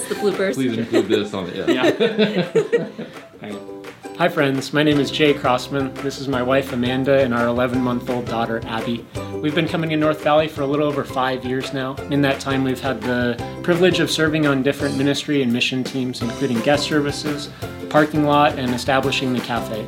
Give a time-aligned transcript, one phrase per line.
[0.09, 0.55] the bloopers.
[0.55, 1.68] Please include this on it.
[1.68, 1.91] Yeah.
[3.43, 3.59] Hi.
[4.18, 4.72] Hi, friends.
[4.72, 5.94] My name is Jay Crossman.
[6.02, 9.06] This is my wife Amanda and our 11 month old daughter Abby.
[9.34, 11.94] We've been coming to North Valley for a little over five years now.
[12.10, 16.20] In that time, we've had the privilege of serving on different ministry and mission teams,
[16.20, 17.48] including guest services,
[17.90, 19.82] parking lot, and establishing the cafe.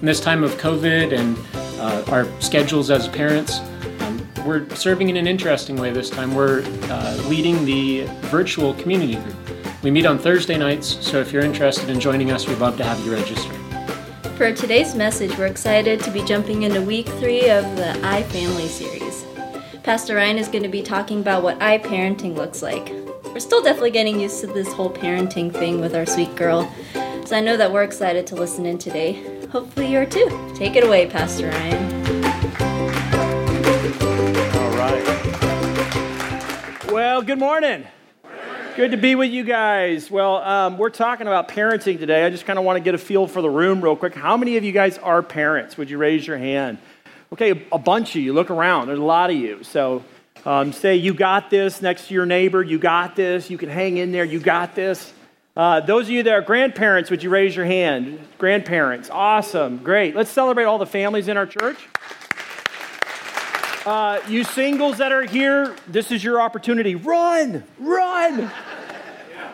[0.00, 1.38] In this time of COVID and
[1.78, 3.60] uh, our schedules as parents,
[4.00, 6.34] um, we're serving in an interesting way this time.
[6.34, 9.36] We're uh, leading the virtual community group.
[9.84, 12.84] We meet on Thursday nights, so if you're interested in joining us, we'd love to
[12.84, 13.55] have you register.
[14.36, 18.68] For today's message, we're excited to be jumping into week three of the I Family
[18.68, 19.24] series.
[19.82, 22.90] Pastor Ryan is going to be talking about what I parenting looks like.
[23.24, 26.70] We're still definitely getting used to this whole parenting thing with our sweet girl,
[27.24, 29.46] so I know that we're excited to listen in today.
[29.46, 30.28] Hopefully, you're too.
[30.54, 32.04] Take it away, Pastor Ryan.
[34.54, 35.02] All right.
[36.92, 37.86] Well, good morning.
[38.76, 40.10] Good to be with you guys.
[40.10, 42.26] Well, um, we're talking about parenting today.
[42.26, 44.14] I just kind of want to get a feel for the room real quick.
[44.14, 45.78] How many of you guys are parents?
[45.78, 46.76] Would you raise your hand?
[47.32, 48.34] Okay, a bunch of you.
[48.34, 48.88] Look around.
[48.88, 49.64] There's a lot of you.
[49.64, 50.04] So
[50.44, 52.62] um, say, you got this next to your neighbor.
[52.62, 53.48] You got this.
[53.48, 54.26] You can hang in there.
[54.26, 55.10] You got this.
[55.56, 58.18] Uh, those of you that are grandparents, would you raise your hand?
[58.36, 59.08] Grandparents.
[59.08, 59.78] Awesome.
[59.78, 60.14] Great.
[60.14, 61.78] Let's celebrate all the families in our church.
[63.86, 66.96] Uh, you singles that are here, this is your opportunity.
[66.96, 68.50] Run, run.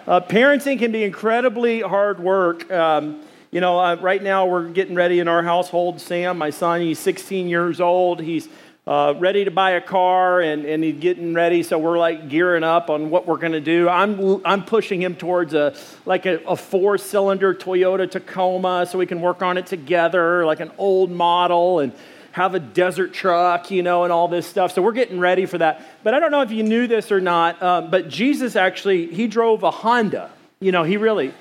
[0.06, 2.70] Uh, parenting can be incredibly hard work.
[2.72, 6.00] Um, you know, uh, right now we're getting ready in our household.
[6.00, 8.22] Sam, my son, he's 16 years old.
[8.22, 8.48] He's
[8.86, 11.62] uh, ready to buy a car and, and he's getting ready.
[11.62, 13.86] So we're like gearing up on what we're going to do.
[13.90, 19.04] I'm, I'm pushing him towards a like a, a four cylinder Toyota Tacoma so we
[19.04, 21.80] can work on it together, like an old model.
[21.80, 21.92] And
[22.32, 24.72] have a desert truck, you know, and all this stuff.
[24.72, 25.86] So we're getting ready for that.
[26.02, 29.26] But I don't know if you knew this or not, um, but Jesus actually, he
[29.26, 30.30] drove a Honda.
[30.60, 31.34] You know, he really,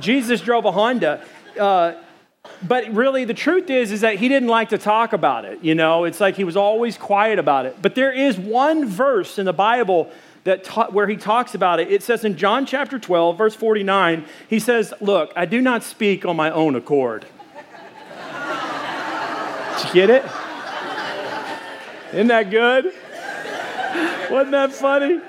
[0.00, 1.22] Jesus drove a Honda.
[1.58, 1.94] Uh,
[2.66, 5.62] but really, the truth is, is that he didn't like to talk about it.
[5.62, 7.76] You know, it's like he was always quiet about it.
[7.80, 10.10] But there is one verse in the Bible
[10.44, 11.90] that ta- where he talks about it.
[11.90, 16.24] It says in John chapter 12, verse 49, he says, Look, I do not speak
[16.24, 17.26] on my own accord.
[19.76, 20.24] Did you get it?
[22.12, 22.92] Isn't that good?
[24.30, 25.20] Wasn't that funny?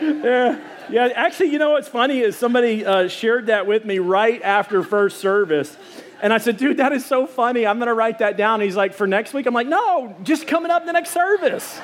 [0.00, 0.60] Yeah.
[0.90, 4.82] Yeah, actually, you know what's funny is somebody uh, shared that with me right after
[4.82, 5.76] first service.
[6.20, 7.66] And I said, dude, that is so funny.
[7.66, 8.54] I'm going to write that down.
[8.54, 9.46] And he's like, for next week?
[9.46, 11.80] I'm like, no, just coming up the next service.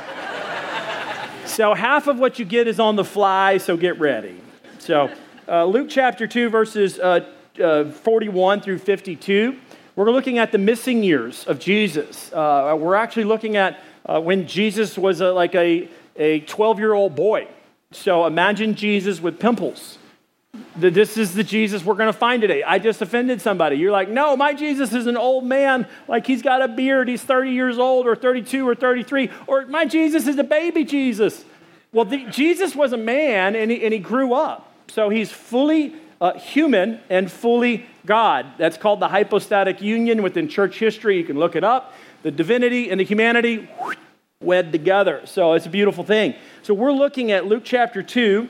[1.47, 4.41] so half of what you get is on the fly, so get ready.
[4.78, 5.10] So
[5.49, 7.26] uh, Luke chapter 2, verses uh,
[7.62, 9.56] uh 41 through 52.
[9.96, 12.32] We're looking at the missing years of Jesus.
[12.32, 16.92] Uh, we're actually looking at uh, when Jesus was a, like a, a 12 year
[16.92, 17.48] old boy.
[17.92, 19.98] So imagine Jesus with pimples.
[20.76, 22.62] This is the Jesus we're going to find today.
[22.62, 23.76] I just offended somebody.
[23.76, 25.86] You're like, no, my Jesus is an old man.
[26.08, 27.08] Like he's got a beard.
[27.08, 29.30] He's 30 years old or 32 or 33.
[29.46, 31.44] Or my Jesus is a baby Jesus.
[31.92, 34.72] Well, the, Jesus was a man and he, and he grew up.
[34.88, 38.47] So he's fully uh, human and fully God.
[38.59, 41.19] That's called the hypostatic union within church history.
[41.19, 41.94] You can look it up.
[42.22, 43.69] The divinity and the humanity
[44.43, 45.22] wed together.
[45.25, 46.34] So it's a beautiful thing.
[46.62, 48.49] So we're looking at Luke chapter 2,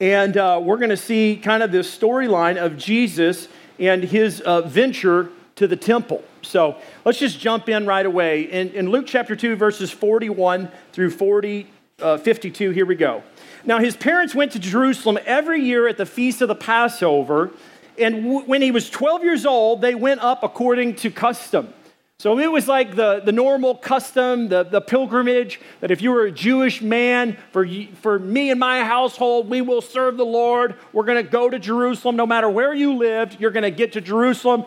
[0.00, 3.48] and uh, we're going to see kind of this storyline of Jesus
[3.78, 6.22] and his uh, venture to the temple.
[6.42, 8.42] So let's just jump in right away.
[8.42, 11.66] In, in Luke chapter 2, verses 41 through 40,
[12.00, 13.22] uh, 52, here we go.
[13.64, 17.50] Now, his parents went to Jerusalem every year at the feast of the Passover,
[17.98, 21.72] and w- when he was 12 years old, they went up according to custom.
[22.18, 26.24] So it was like the, the normal custom, the, the pilgrimage, that if you were
[26.24, 27.68] a Jewish man, for,
[28.00, 30.76] for me and my household, we will serve the Lord.
[30.94, 32.16] We're going to go to Jerusalem.
[32.16, 34.64] No matter where you lived, you're going to get to Jerusalem.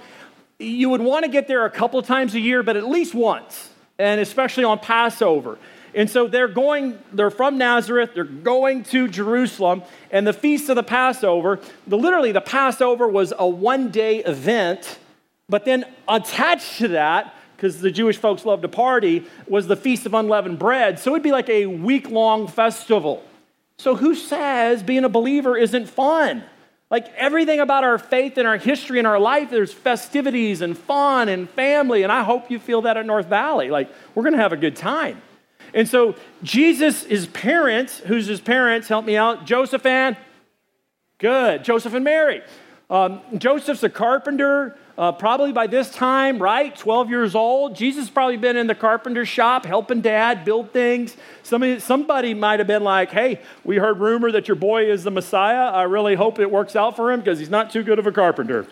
[0.60, 3.72] You would want to get there a couple times a year, but at least once,
[3.98, 5.58] and especially on Passover.
[5.94, 10.76] And so they're going, they're from Nazareth, they're going to Jerusalem, and the feast of
[10.76, 15.00] the Passover, the, literally the Passover was a one day event,
[15.48, 20.06] but then attached to that, because the Jewish folks loved to party, was the Feast
[20.06, 20.98] of Unleavened Bread.
[21.00, 23.24] So it'd be like a week long festival.
[23.78, 26.44] So who says being a believer isn't fun?
[26.90, 31.30] Like everything about our faith and our history and our life, there's festivities and fun
[31.30, 33.70] and family, and I hope you feel that at North Valley.
[33.70, 35.22] Like we're gonna have a good time.
[35.74, 40.18] And so Jesus, his parents, who's his parents, help me out, Joseph and
[41.18, 42.42] good, Joseph and Mary.
[42.90, 46.76] Um, Joseph's a carpenter, uh, probably by this time, right?
[46.76, 47.76] 12 years old.
[47.76, 51.16] Jesus probably been in the carpenter shop helping dad build things.
[51.44, 55.12] Somebody, somebody might have been like, hey, we heard rumor that your boy is the
[55.12, 55.70] Messiah.
[55.72, 58.12] I really hope it works out for him because he's not too good of a
[58.12, 58.66] carpenter.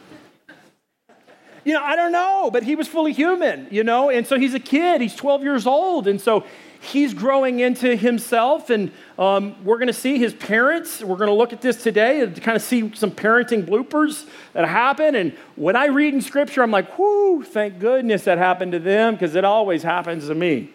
[1.64, 4.54] You know, I don't know, but he was fully human, you know, and so he's
[4.54, 5.02] a kid.
[5.02, 6.08] He's 12 years old.
[6.08, 6.44] And so
[6.82, 11.02] he's growing into himself, and um, we're going to see his parents.
[11.02, 14.68] We're going to look at this today and kind of see some parenting bloopers that
[14.68, 15.16] happen.
[15.16, 19.16] And when I read in scripture, I'm like, whoo, thank goodness that happened to them
[19.16, 20.72] because it always happens to me.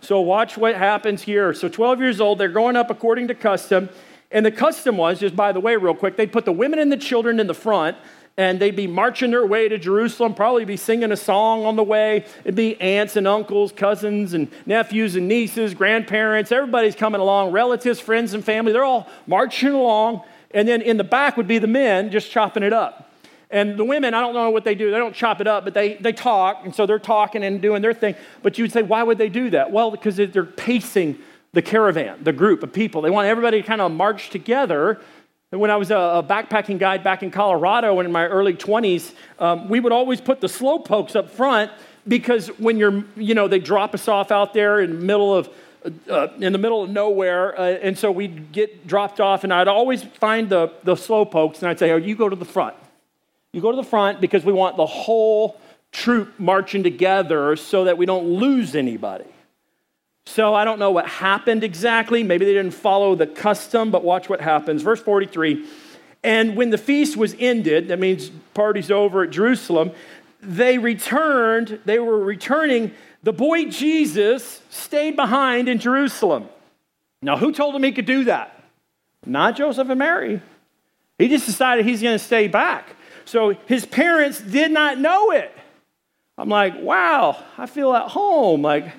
[0.00, 1.52] So watch what happens here.
[1.52, 3.88] So 12 years old, they're growing up according to custom.
[4.30, 6.90] And the custom was, just by the way, real quick, they'd put the women and
[6.90, 7.96] the children in the front
[8.36, 11.82] and they'd be marching their way to Jerusalem, probably be singing a song on the
[11.82, 12.24] way.
[12.44, 17.98] It'd be aunts and uncles, cousins and nephews and nieces, grandparents, everybody's coming along, relatives,
[17.98, 18.72] friends, and family.
[18.72, 20.22] They're all marching along.
[20.50, 23.10] And then in the back would be the men just chopping it up.
[23.50, 24.90] And the women, I don't know what they do.
[24.90, 26.64] They don't chop it up, but they, they talk.
[26.64, 28.16] And so they're talking and doing their thing.
[28.42, 29.70] But you'd say, why would they do that?
[29.70, 31.18] Well, because they're pacing
[31.52, 33.00] the caravan, the group of people.
[33.00, 35.00] They want everybody to kind of march together
[35.50, 39.68] when I was a backpacking guide back in Colorado and in my early 20s, um,
[39.68, 41.70] we would always put the slow pokes up front
[42.08, 45.48] because when you're, you know, they drop us off out there in the middle of,
[46.10, 49.68] uh, in the middle of nowhere, uh, and so we'd get dropped off, and I'd
[49.68, 52.74] always find the, the slow pokes, and I'd say, oh, you go to the front.
[53.52, 55.60] You go to the front because we want the whole
[55.92, 59.24] troop marching together so that we don't lose anybody.
[60.26, 62.22] So I don't know what happened exactly.
[62.22, 64.82] Maybe they didn't follow the custom, but watch what happens.
[64.82, 65.66] Verse 43
[66.22, 69.92] And when the feast was ended, that means party's over at Jerusalem,
[70.42, 72.92] they returned, they were returning.
[73.22, 76.48] The boy Jesus stayed behind in Jerusalem.
[77.22, 78.62] Now, who told him he could do that?
[79.24, 80.40] Not Joseph and Mary.
[81.18, 82.94] He just decided he's going to stay back.
[83.24, 85.52] So his parents did not know it.
[86.38, 88.62] I'm like, wow, I feel at home.
[88.62, 88.92] Like,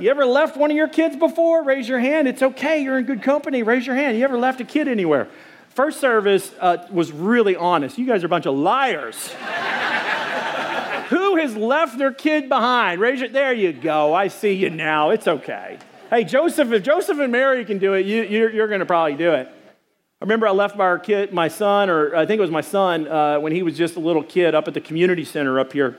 [0.00, 1.62] you ever left one of your kids before?
[1.62, 2.26] Raise your hand.
[2.26, 2.82] It's okay.
[2.82, 3.62] You're in good company.
[3.62, 4.16] Raise your hand.
[4.16, 5.28] You ever left a kid anywhere?
[5.70, 7.98] First service uh, was really honest.
[7.98, 9.32] You guys are a bunch of liars.
[11.10, 13.00] Who has left their kid behind?
[13.00, 13.32] Raise it.
[13.32, 14.14] There you go.
[14.14, 15.10] I see you now.
[15.10, 15.78] It's okay.
[16.08, 19.14] Hey, Joseph, if Joseph and Mary can do it, you, you're, you're going to probably
[19.14, 19.48] do it.
[19.48, 23.06] I remember I left my kid, my son, or I think it was my son,
[23.08, 25.98] uh, when he was just a little kid up at the community center up here.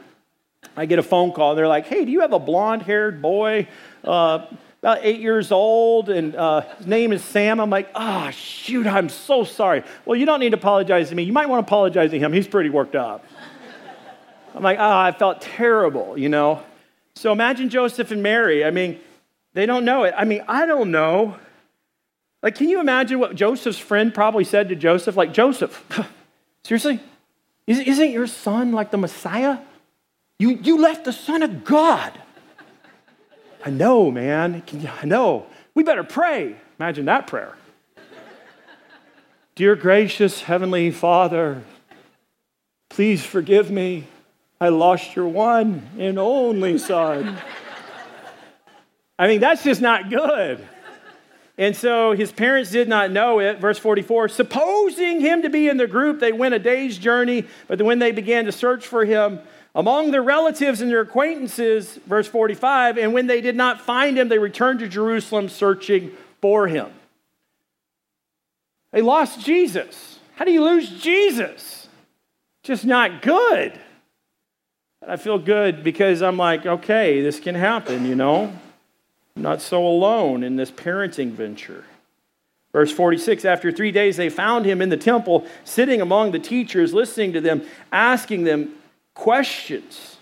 [0.76, 1.52] I get a phone call.
[1.52, 3.68] And They're like, hey, do you have a blonde haired boy
[4.04, 4.46] uh,
[4.82, 7.60] about eight years old, and uh, his name is Sam.
[7.60, 9.84] I'm like, ah, oh, shoot, I'm so sorry.
[10.06, 11.24] Well, you don't need to apologize to me.
[11.24, 12.34] You might want to apologize to him.
[12.34, 13.24] He's pretty worked up.
[14.56, 16.62] I'm like, ah, oh, I felt terrible, you know?
[17.16, 18.66] So imagine Joseph and Mary.
[18.66, 19.00] I mean,
[19.54, 20.14] they don't know it.
[20.18, 21.38] I mean, I don't know.
[22.42, 25.16] Like, can you imagine what Joseph's friend probably said to Joseph?
[25.16, 25.86] Like, Joseph,
[26.64, 27.00] seriously?
[27.68, 29.60] Isn't your son like the Messiah?
[30.40, 32.20] You, you left the Son of God
[33.64, 34.64] I know, man.
[35.02, 35.46] I know.
[35.76, 36.56] We better pray.
[36.80, 37.56] Imagine that prayer.
[39.56, 41.62] Dear gracious Heavenly Father,
[42.90, 44.08] please forgive me.
[44.60, 47.38] I lost your one and only son.
[49.20, 50.68] I mean, that's just not good.
[51.58, 53.60] And so his parents did not know it.
[53.60, 57.80] Verse 44 supposing him to be in the group, they went a day's journey, but
[57.82, 59.40] when they began to search for him,
[59.74, 64.28] among their relatives and their acquaintances, verse 45, and when they did not find him,
[64.30, 66.12] they returned to Jerusalem searching
[66.42, 66.92] for him.
[68.92, 70.20] They lost Jesus.
[70.36, 71.88] How do you lose Jesus?
[72.64, 73.80] Just not good.
[75.08, 78.54] I feel good because I'm like, okay, this can happen, you know?
[79.36, 81.86] I'm not so alone in this parenting venture.
[82.72, 86.94] Verse 46 After three days, they found him in the temple, sitting among the teachers,
[86.94, 88.74] listening to them, asking them
[89.14, 90.18] questions.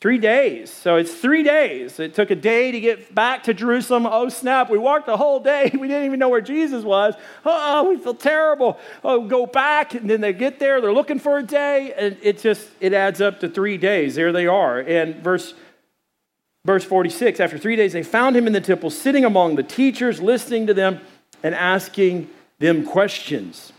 [0.00, 0.72] Three days.
[0.72, 2.00] So it's three days.
[2.00, 4.06] It took a day to get back to Jerusalem.
[4.06, 4.70] Oh, snap.
[4.70, 5.70] We walked the whole day.
[5.80, 7.14] We didn't even know where Jesus was.
[7.44, 8.78] Oh, we feel terrible.
[9.04, 9.92] Oh, go back.
[9.92, 10.80] And then they get there.
[10.80, 11.92] They're looking for a day.
[11.94, 14.14] And it just, it adds up to three days.
[14.14, 14.78] There they are.
[14.78, 15.52] And verse,
[16.64, 20.18] verse 46 after three days, they found him in the temple, sitting among the teachers,
[20.22, 21.00] listening to them
[21.42, 23.74] and asking them questions.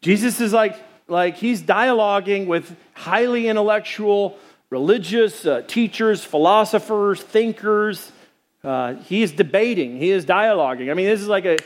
[0.00, 0.76] Jesus is like,
[1.08, 4.38] like he's dialoguing with highly intellectual,
[4.70, 8.12] religious uh, teachers, philosophers, thinkers.
[8.64, 10.90] Uh, he is debating, he is dialoguing.
[10.90, 11.58] I mean, this is like a,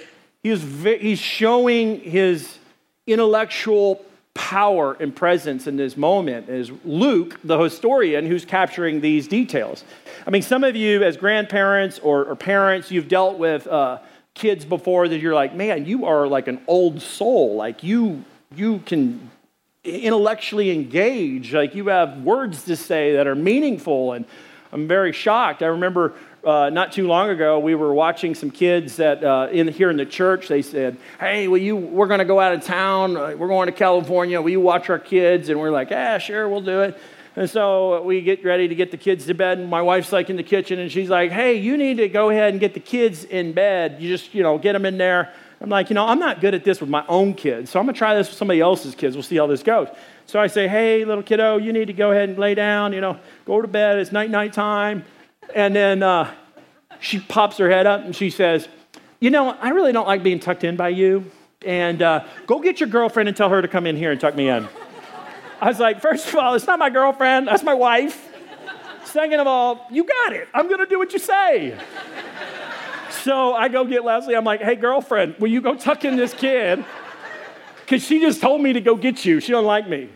[0.43, 2.59] he is, he's showing his
[3.07, 4.05] intellectual
[4.37, 9.83] power and presence in this moment is Luke, the historian, who's capturing these details.
[10.27, 13.99] I mean, some of you, as grandparents or, or parents, you've dealt with uh,
[14.35, 17.57] kids before that you're like, man, you are like an old soul.
[17.57, 18.25] Like you,
[18.55, 19.31] you can
[19.85, 21.55] intellectually engage.
[21.55, 24.13] Like you have words to say that are meaningful.
[24.13, 24.25] And
[24.73, 25.63] I'm very shocked.
[25.63, 29.67] I remember uh, not too long ago, we were watching some kids that uh, in
[29.67, 30.47] here in the church.
[30.47, 31.77] They said, "Hey, will you?
[31.77, 33.17] We're going to go out of town.
[33.17, 34.41] Uh, we're going to California.
[34.41, 36.97] Will you watch our kids?" And we're like, "Yeah, sure, we'll do it."
[37.35, 40.31] And so we get ready to get the kids to bed, and my wife's like
[40.31, 42.81] in the kitchen, and she's like, "Hey, you need to go ahead and get the
[42.81, 43.97] kids in bed.
[43.99, 46.55] You just, you know, get them in there." I'm like, you know, I'm not good
[46.55, 49.17] at this with my own kids, so I'm gonna try this with somebody else's kids.
[49.17, 49.89] We'll see how this goes.
[50.27, 52.93] So I say, "Hey, little kiddo, you need to go ahead and lay down.
[52.93, 53.99] You know, go to bed.
[53.99, 55.05] It's night night time."
[55.55, 56.33] And then uh,
[57.01, 58.69] she pops her head up and she says,
[59.21, 61.31] You know, I really don't like being tucked in by you.
[61.65, 64.35] And uh, go get your girlfriend and tell her to come in here and tuck
[64.35, 64.69] me in.
[65.61, 68.33] I was like, First of all, it's not my girlfriend, that's my wife.
[69.05, 70.49] Second of all, you got it.
[70.53, 71.79] I'm to do what you say.
[73.27, 74.37] So I go get Leslie.
[74.37, 76.85] I'm like, Hey, girlfriend, will you go tuck in this kid?
[77.81, 79.41] Because she just told me to go get you.
[79.41, 80.11] She don't like me.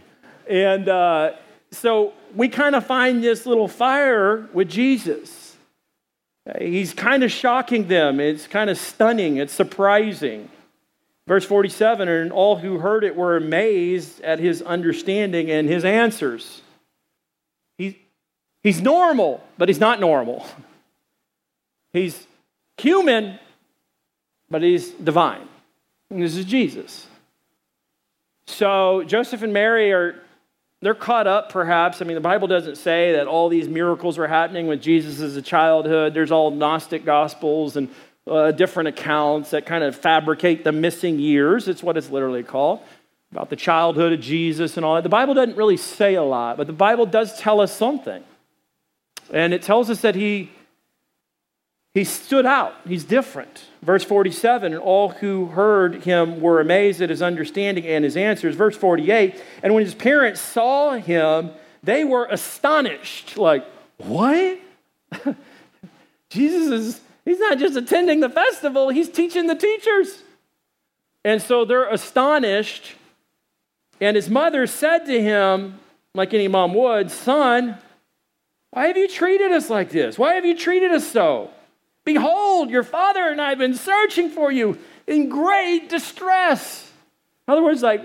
[0.48, 1.32] And uh,
[1.72, 5.56] so we kind of find this little fire with Jesus.
[6.60, 8.20] He's kind of shocking them.
[8.20, 9.38] It's kind of stunning.
[9.38, 10.48] It's surprising.
[11.26, 16.62] Verse 47 And all who heard it were amazed at his understanding and his answers.
[17.76, 17.94] He's,
[18.62, 20.46] he's normal, but he's not normal.
[21.92, 22.24] He's
[22.80, 23.38] human,
[24.50, 25.48] but he's divine.
[26.10, 27.06] And this is Jesus.
[28.46, 30.20] So Joseph and Mary are
[30.82, 32.00] they're caught up, perhaps.
[32.00, 35.36] I mean, the Bible doesn't say that all these miracles were happening with Jesus as
[35.36, 36.14] a childhood.
[36.14, 37.90] There's all Gnostic gospels and
[38.26, 41.68] uh, different accounts that kind of fabricate the missing years.
[41.68, 42.80] It's what it's literally called
[43.32, 45.02] about the childhood of Jesus and all that.
[45.02, 48.24] The Bible doesn't really say a lot, but the Bible does tell us something.
[49.32, 50.50] And it tells us that he
[51.92, 52.74] he stood out.
[52.86, 53.64] He's different.
[53.82, 58.54] Verse 47 and all who heard him were amazed at his understanding and his answers.
[58.54, 61.50] Verse 48 and when his parents saw him,
[61.82, 63.36] they were astonished.
[63.36, 63.66] Like,
[63.96, 64.60] what?
[66.30, 70.22] Jesus is, he's not just attending the festival, he's teaching the teachers.
[71.24, 72.94] And so they're astonished.
[74.00, 75.80] And his mother said to him,
[76.14, 77.76] like any mom would, Son,
[78.70, 80.18] why have you treated us like this?
[80.18, 81.50] Why have you treated us so?
[82.04, 86.90] Behold, your father and I have been searching for you in great distress.
[87.46, 88.02] In other words, like,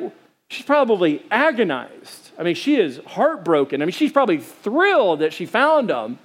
[0.50, 2.32] she's probably agonized.
[2.38, 3.82] I mean, she is heartbroken.
[3.82, 6.20] I mean, she's probably thrilled that she found him.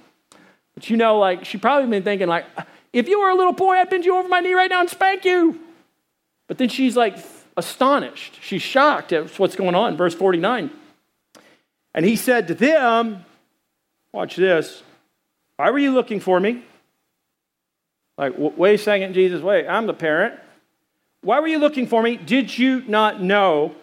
[0.73, 2.45] But you know, like, she probably been thinking, like,
[2.93, 4.89] if you were a little boy, I'd bend you over my knee right now and
[4.89, 5.59] spank you.
[6.47, 7.17] But then she's like
[7.55, 8.39] astonished.
[8.41, 9.95] She's shocked at what's going on.
[9.95, 10.69] Verse 49.
[11.93, 13.25] And he said to them,
[14.11, 14.83] Watch this.
[15.55, 16.65] Why were you looking for me?
[18.17, 20.39] Like, wait a second, Jesus, wait, I'm the parent.
[21.21, 22.17] Why were you looking for me?
[22.17, 23.75] Did you not know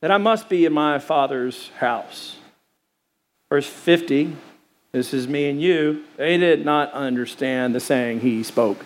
[0.00, 2.36] that I must be in my Father's house?
[3.48, 4.36] Verse 50,
[4.92, 6.04] this is me and you.
[6.16, 8.84] They did not understand the saying he spoke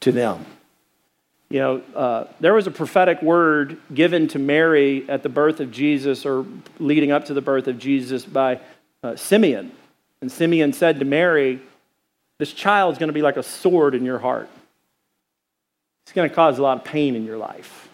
[0.00, 0.44] to them.
[1.48, 5.72] You know, uh, there was a prophetic word given to Mary at the birth of
[5.72, 6.46] Jesus or
[6.78, 8.60] leading up to the birth of Jesus by
[9.02, 9.72] uh, Simeon.
[10.20, 11.60] And Simeon said to Mary,
[12.40, 14.48] this child is going to be like a sword in your heart.
[16.04, 17.88] It's going to cause a lot of pain in your life.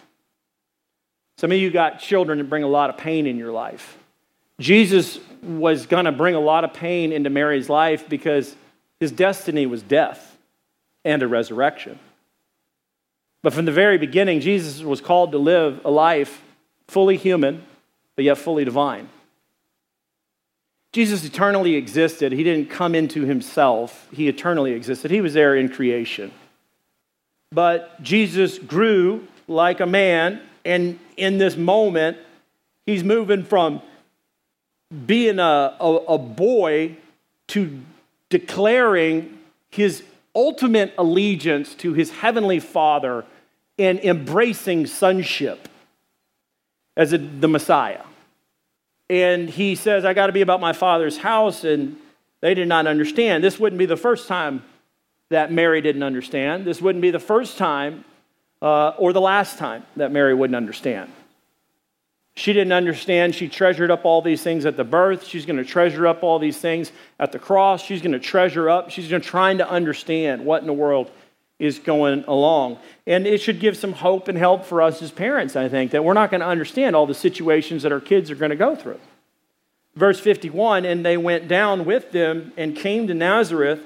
[1.37, 3.97] Some of you got children that bring a lot of pain in your life.
[4.59, 8.55] Jesus was going to bring a lot of pain into Mary's life because
[8.99, 10.37] his destiny was death
[11.05, 11.99] and a resurrection.
[13.43, 16.41] But from the very beginning, Jesus was called to live a life
[16.87, 17.63] fully human,
[18.15, 19.09] but yet fully divine.
[20.93, 22.31] Jesus eternally existed.
[22.31, 25.11] He didn't come into himself, he eternally existed.
[25.11, 26.31] He was there in creation.
[27.51, 32.17] But Jesus grew like a man, and in this moment,
[32.85, 33.81] he's moving from
[35.05, 36.97] being a, a, a boy
[37.47, 37.79] to
[38.29, 39.37] declaring
[39.69, 40.03] his
[40.35, 43.25] ultimate allegiance to his heavenly Father
[43.79, 45.67] and embracing sonship
[46.95, 48.03] as a, the Messiah
[49.09, 51.63] and he says, I got to be about my father's house.
[51.63, 51.97] And
[52.41, 53.43] they did not understand.
[53.43, 54.63] This wouldn't be the first time
[55.29, 56.65] that Mary didn't understand.
[56.65, 58.05] This wouldn't be the first time
[58.61, 61.11] uh, or the last time that Mary wouldn't understand.
[62.35, 63.33] She didn't understand.
[63.33, 65.25] She treasured up all these things at the birth.
[65.25, 67.83] She's going to treasure up all these things at the cross.
[67.83, 68.91] She's going to treasure up.
[68.91, 71.09] She's going to trying to understand what in the world
[71.59, 72.77] is going along.
[73.05, 76.03] And it should give some hope and help for us as parents, I think, that
[76.03, 78.75] we're not going to understand all the situations that our kids are going to go
[78.75, 78.99] through.
[79.95, 83.81] Verse 51 And they went down with them and came to Nazareth.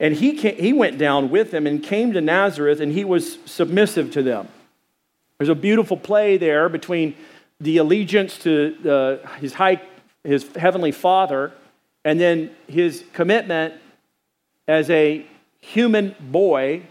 [0.00, 3.38] And he, came, he went down with them and came to Nazareth, and he was
[3.46, 4.46] submissive to them.
[5.38, 7.16] There's a beautiful play there between
[7.60, 8.76] the allegiance to
[9.24, 9.82] uh, his, high,
[10.22, 11.52] his heavenly father
[12.04, 13.74] and then his commitment
[14.66, 15.26] as a
[15.60, 16.82] human boy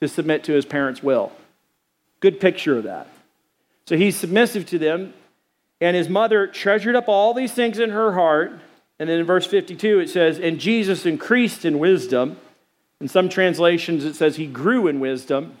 [0.00, 1.32] to submit to his parents' will.
[2.20, 3.08] Good picture of that.
[3.86, 5.14] So he's submissive to them,
[5.80, 8.52] and his mother treasured up all these things in her heart.
[8.98, 12.38] And then in verse 52, it says, And Jesus increased in wisdom.
[13.00, 15.56] In some translations, it says he grew in wisdom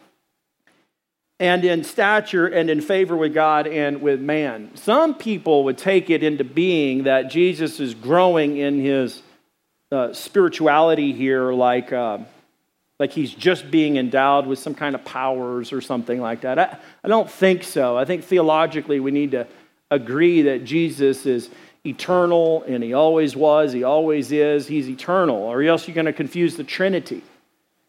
[1.38, 4.70] and in stature and in favor with God and with man.
[4.74, 9.22] Some people would take it into being that Jesus is growing in his
[9.92, 12.18] uh, spirituality here, like, uh,
[12.98, 16.58] like he's just being endowed with some kind of powers or something like that.
[16.58, 17.96] I, I don't think so.
[17.96, 19.46] I think theologically we need to
[19.90, 21.50] agree that Jesus is
[21.84, 26.12] eternal and he always was, he always is, he's eternal, or else you're going to
[26.12, 27.22] confuse the Trinity.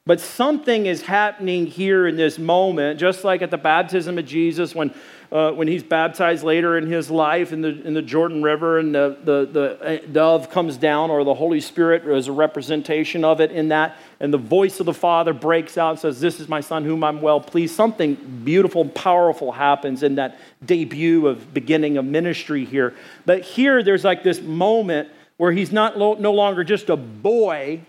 [0.07, 4.73] But something is happening here in this moment, just like at the baptism of Jesus
[4.73, 4.93] when,
[5.33, 8.95] uh, when he's baptized later in his life in the, in the Jordan River and
[8.95, 13.41] the, the, the uh, dove comes down, or the Holy Spirit is a representation of
[13.41, 16.47] it in that, and the voice of the Father breaks out and says, This is
[16.47, 17.75] my Son whom I'm well pleased.
[17.75, 22.95] Something beautiful and powerful happens in that debut of beginning of ministry here.
[23.25, 27.81] But here there's like this moment where he's not lo- no longer just a boy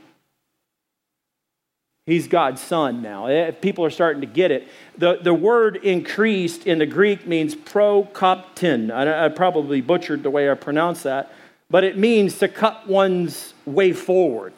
[2.09, 3.27] He's God's son now.
[3.27, 4.67] Eh, people are starting to get it.
[4.97, 8.91] The, the word increased in the Greek means prokoptin.
[8.91, 11.31] I, I probably butchered the way I pronounce that,
[11.69, 14.55] but it means to cut one's way forward.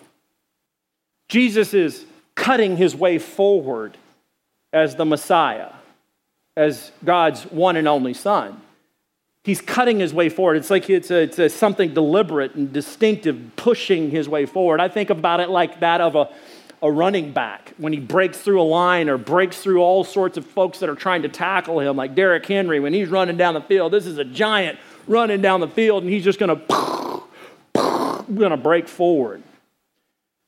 [1.29, 2.05] Jesus is
[2.37, 3.99] cutting his way forward
[4.73, 5.73] as the Messiah,
[6.57, 8.61] as God's one and only Son.
[9.43, 10.57] He's cutting his way forward.
[10.57, 14.79] It's like it's, a, it's a something deliberate and distinctive, pushing his way forward.
[14.79, 16.31] I think about it like that of a
[16.83, 20.47] a running back when he breaks through a line or breaks through all sorts of
[20.47, 23.61] folks that are trying to tackle him, like Derrick Henry when he's running down the
[23.61, 23.93] field.
[23.93, 27.23] This is a giant running down the field, and he's just going to
[28.35, 29.43] going to break forward.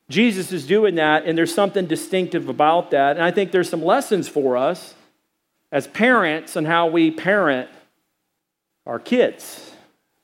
[0.08, 3.16] Jesus is doing that, and there's something distinctive about that.
[3.16, 4.94] And I think there's some lessons for us
[5.70, 7.70] as parents on how we parent
[8.86, 9.70] our kids.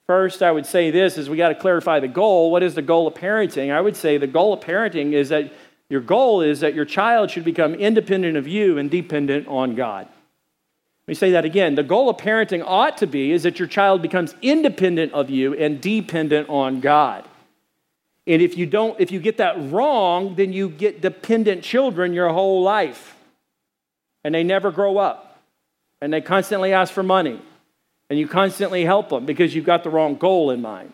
[0.06, 2.50] First, I would say this is we got to clarify the goal.
[2.50, 3.72] What is the goal of parenting?
[3.72, 5.52] I would say the goal of parenting is that
[5.90, 10.07] your goal is that your child should become independent of you and dependent on God.
[10.07, 11.74] Let me say that again.
[11.74, 15.55] The goal of parenting ought to be is that your child becomes independent of you
[15.55, 17.24] and dependent on God.
[18.27, 22.29] And if you don't if you get that wrong, then you get dependent children your
[22.29, 23.16] whole life.
[24.22, 25.40] And they never grow up.
[26.03, 27.40] And they constantly ask for money.
[28.11, 30.92] And you constantly help them because you've got the wrong goal in mind.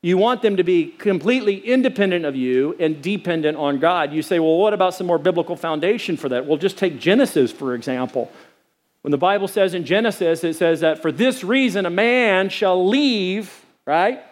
[0.00, 4.12] You want them to be completely independent of you and dependent on God.
[4.12, 6.46] You say, well, what about some more biblical foundation for that?
[6.46, 8.30] Well, just take Genesis, for example.
[9.02, 12.88] When the Bible says in Genesis, it says that for this reason a man shall
[12.88, 14.22] leave, right,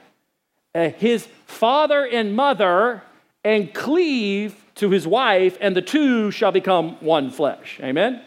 [0.75, 3.03] uh, his father and mother
[3.43, 7.81] and cleave to his wife, and the two shall become one flesh.
[7.83, 8.23] Amen?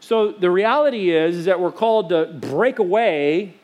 [0.00, 3.54] So the reality is, is that we're called to break away.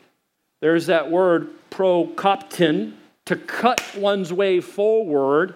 [0.61, 2.93] There's that word prokoptin,
[3.25, 5.55] to cut one's way forward.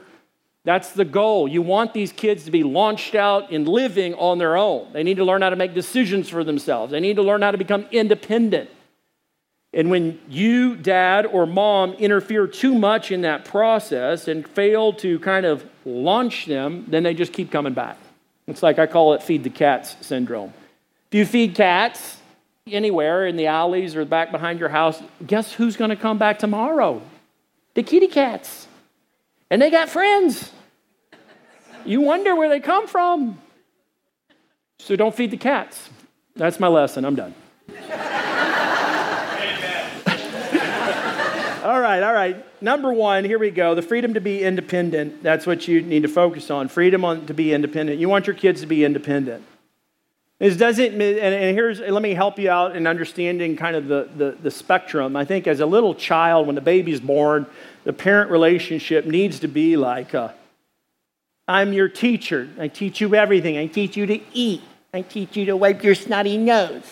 [0.63, 1.47] That's the goal.
[1.47, 4.93] You want these kids to be launched out in living on their own.
[4.93, 6.91] They need to learn how to make decisions for themselves.
[6.91, 8.69] They need to learn how to become independent.
[9.73, 15.17] And when you, dad or mom, interfere too much in that process and fail to
[15.19, 17.97] kind of launch them, then they just keep coming back.
[18.47, 20.53] It's like I call it feed the cats syndrome.
[21.09, 22.17] If you feed cats,
[22.67, 26.39] anywhere in the alleys or back behind your house, guess who's going to come back
[26.39, 27.01] tomorrow?
[27.73, 28.67] The kitty cats.
[29.49, 30.51] And they got friends.
[31.85, 33.39] You wonder where they come from.
[34.79, 35.89] So don't feed the cats.
[36.35, 37.05] That's my lesson.
[37.05, 37.35] I'm done.
[41.63, 42.45] all right, all right.
[42.61, 43.75] Number one, here we go.
[43.75, 45.21] The freedom to be independent.
[45.21, 46.69] That's what you need to focus on.
[46.69, 47.99] Freedom on, to be independent.
[47.99, 49.43] You want your kids to be independent.
[50.43, 54.51] Doesn't and here's let me help you out in understanding kind of the, the, the
[54.51, 55.15] spectrum.
[55.15, 57.45] I think as a little child, when the baby's born,
[57.85, 60.33] the parent relationship needs to be like uh,
[61.47, 62.49] I'm your teacher.
[62.59, 63.57] I teach you everything.
[63.57, 64.61] I teach you to eat.
[64.93, 66.83] I teach you to wipe your snotty nose.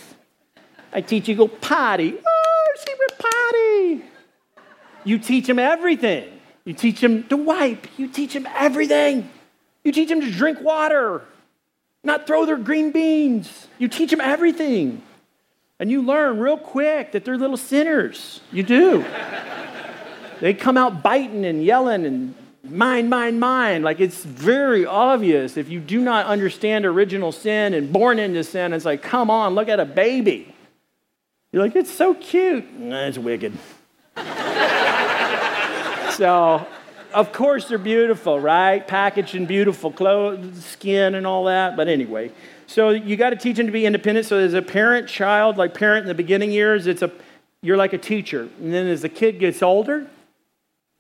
[0.94, 2.18] I teach you to go potty.
[2.26, 4.06] Oh, secret potty.
[5.04, 6.40] You teach them everything.
[6.64, 7.88] You teach them to wipe.
[8.00, 9.30] You teach them everything.
[9.84, 11.24] You teach them to drink water,
[12.04, 13.68] not throw their green beans.
[13.78, 15.02] You teach them everything.
[15.80, 18.42] And you learn real quick that they're little sinners.
[18.52, 19.06] You do.
[20.40, 23.84] they come out biting and yelling and mine, mine, mine.
[23.84, 28.74] Like it's very obvious if you do not understand original sin and born into sin,
[28.74, 30.54] it's like, come on, look at a baby.
[31.52, 32.80] You're like, it's so cute.
[32.80, 33.54] Nah, it's wicked.
[36.12, 36.66] so,
[37.14, 38.86] of course, they're beautiful, right?
[38.86, 41.76] Packaged in beautiful clothes, skin, and all that.
[41.76, 42.32] But anyway,
[42.68, 44.26] so you got to teach them to be independent.
[44.26, 47.12] So, as a parent, child, like parent in the beginning years, it's a
[47.62, 48.50] you're like a teacher.
[48.60, 50.08] And then as the kid gets older,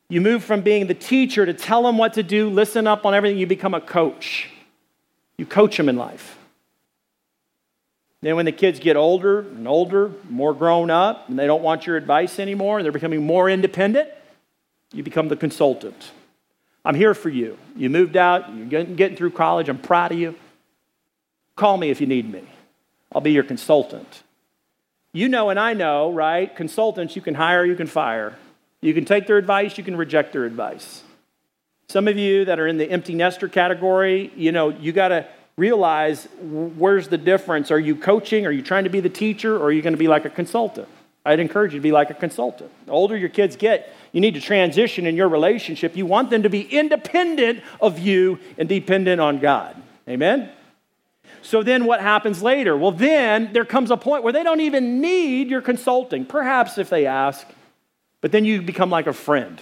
[0.10, 3.14] you move from being the teacher to tell them what to do, listen up on
[3.14, 4.50] everything, you become a coach.
[5.38, 6.38] You coach them in life.
[8.22, 11.88] Then, when the kids get older and older, more grown up, and they don't want
[11.88, 14.10] your advice anymore, and they're becoming more independent,
[14.94, 16.12] you become the consultant.
[16.84, 17.58] I'm here for you.
[17.76, 20.36] You moved out, you're getting, through college, I'm proud of you.
[21.56, 22.44] Call me if you need me.
[23.14, 24.24] I'll be your consultant.
[25.14, 26.54] You know, and I know, right?
[26.56, 28.38] Consultants you can hire, you can fire.
[28.82, 31.04] You can take their advice, you can reject their advice.
[31.90, 35.28] Some of you that are in the empty nester category, you know, you got to
[35.58, 37.70] realize where's the difference.
[37.70, 38.46] Are you coaching?
[38.46, 39.58] Are you trying to be the teacher?
[39.58, 40.88] Or are you going to be like a consultant?
[41.26, 42.72] I'd encourage you to be like a consultant.
[42.86, 45.96] The older your kids get, you need to transition in your relationship.
[45.96, 49.82] You want them to be independent of you and dependent on God.
[50.08, 50.50] Amen?
[51.44, 52.76] So then what happens later?
[52.76, 56.26] Well, then there comes a point where they don't even need your consulting.
[56.26, 57.48] Perhaps if they ask,
[58.20, 59.62] but then you become like a friend.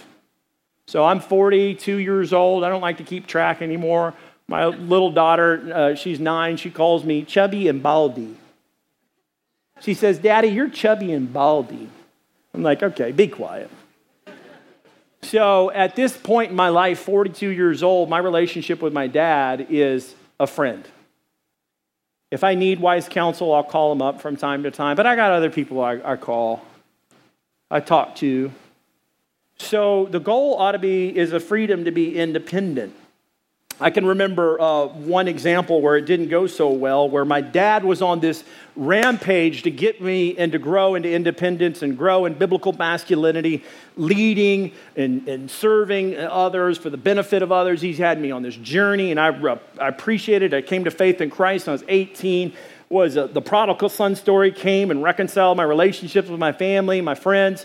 [0.86, 2.64] So I'm 42 years old.
[2.64, 4.14] I don't like to keep track anymore.
[4.48, 8.36] My little daughter, uh, she's nine, she calls me chubby and baldy.
[9.80, 11.88] She says, Daddy, you're chubby and baldy.
[12.54, 13.70] I'm like, okay, be quiet.
[15.22, 19.66] So at this point in my life, 42 years old, my relationship with my dad
[19.70, 20.86] is a friend.
[22.30, 25.16] If I need wise counsel, I'll call him up from time to time, but I
[25.16, 26.62] got other people I, I call.
[27.70, 28.52] I talk to.
[29.58, 32.94] So the goal ought to be is a freedom to be independent.
[33.82, 37.82] I can remember uh, one example where it didn't go so well, where my dad
[37.82, 38.44] was on this
[38.76, 43.64] rampage to get me and to grow into independence and grow in biblical masculinity,
[43.96, 47.80] leading and, and serving others for the benefit of others.
[47.80, 49.28] He's had me on this journey, and I,
[49.80, 50.52] I appreciate it.
[50.52, 52.52] I came to faith in Christ when I was 18
[52.90, 57.14] was uh, the prodigal son story came and reconciled my relationships with my family, my
[57.14, 57.64] friends.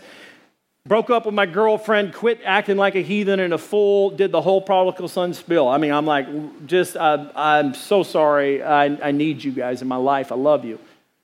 [0.88, 4.40] Broke up with my girlfriend, quit acting like a heathen and a fool, did the
[4.40, 5.68] whole prodigal son spill.
[5.68, 8.62] I mean, I'm like, just, uh, I'm so sorry.
[8.62, 10.32] I, I need you guys in my life.
[10.32, 10.80] I love you.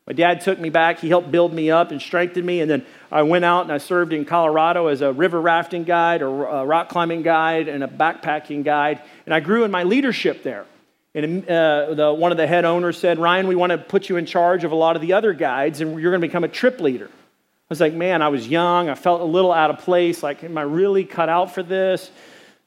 [0.07, 0.97] My dad took me back.
[0.97, 2.61] He helped build me up and strengthen me.
[2.61, 6.23] And then I went out and I served in Colorado as a river rafting guide,
[6.23, 8.99] a rock climbing guide, and a backpacking guide.
[9.27, 10.65] And I grew in my leadership there.
[11.13, 14.17] And uh, the, one of the head owners said, Ryan, we want to put you
[14.17, 16.47] in charge of a lot of the other guides, and you're going to become a
[16.47, 17.11] trip leader.
[17.71, 18.89] I was like, man, I was young.
[18.89, 20.21] I felt a little out of place.
[20.21, 22.11] Like, am I really cut out for this?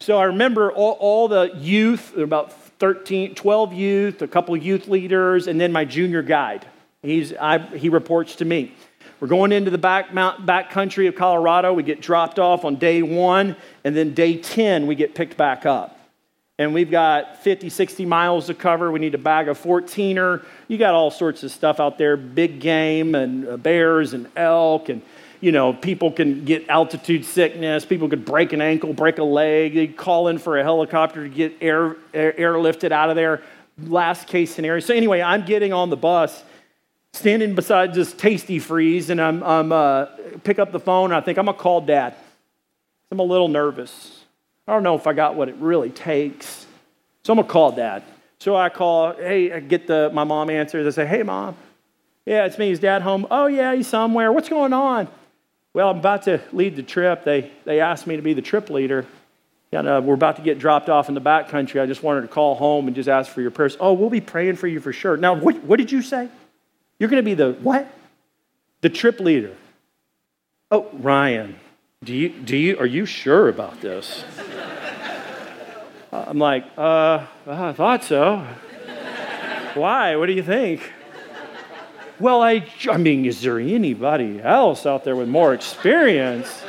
[0.01, 5.47] So I remember all, all the youth, about 13, 12 youth, a couple youth leaders,
[5.47, 6.67] and then my junior guide.
[7.03, 8.73] He's, I, he reports to me.
[9.21, 11.75] We're going into the back, mount, back country of Colorado.
[11.75, 15.67] We get dropped off on day one, and then day 10, we get picked back
[15.67, 15.99] up
[16.59, 18.93] and we've got 50, 60 miles to cover.
[18.93, 20.45] We need a bag of 14er.
[20.69, 24.89] You got all sorts of stuff out there big game and uh, bears and elk.
[24.89, 25.03] And,
[25.41, 27.85] you know, people can get altitude sickness.
[27.85, 29.75] People could break an ankle, break a leg.
[29.75, 33.43] They call in for a helicopter to get air, air, airlifted out of there.
[33.83, 34.79] Last case scenario.
[34.79, 36.45] So, anyway, I'm getting on the bus,
[37.15, 40.07] standing beside this Tastee-Freez, and I'm, I'm uh,
[40.45, 42.15] pick up the phone, I think I'm going to call dad.
[43.11, 44.24] I'm a little nervous.
[44.67, 46.67] I don't know if I got what it really takes.
[47.23, 48.03] So I'm going to call dad.
[48.39, 50.87] So I call, hey, I get the, my mom answers.
[50.87, 51.57] I say, hey, mom.
[52.27, 52.71] Yeah, it's me.
[52.71, 53.27] Is dad home?
[53.31, 54.33] Oh, yeah, he's somewhere.
[54.33, 55.09] What's going on?
[55.75, 57.25] Well, I'm about to lead the trip.
[57.25, 59.07] They, they asked me to be the trip leader.
[59.73, 61.81] And, uh, we're about to get dropped off in the back country.
[61.81, 63.77] I just wanted to call home and just ask for your prayers.
[63.81, 65.17] Oh, we'll be praying for you for sure.
[65.17, 66.29] Now, what, what did you say?
[66.99, 67.93] You're going to be the what?
[68.83, 69.55] The trip leader.
[70.71, 71.57] Oh, Ryan,
[72.05, 74.25] do you, do you, are you sure about this?
[76.13, 78.47] I'm like, uh, I thought so.
[79.75, 80.17] Why?
[80.17, 80.93] What do you think?
[82.21, 86.63] Well, I, I mean, is there anybody else out there with more experience?